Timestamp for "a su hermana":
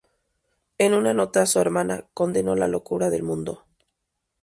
1.43-2.07